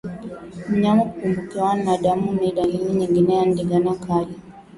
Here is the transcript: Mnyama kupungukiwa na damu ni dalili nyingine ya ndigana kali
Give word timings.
Mnyama 0.69 1.03
kupungukiwa 1.05 1.75
na 1.75 1.97
damu 1.97 2.33
ni 2.33 2.51
dalili 2.51 2.93
nyingine 2.93 3.35
ya 3.35 3.45
ndigana 3.45 3.95
kali 3.95 4.35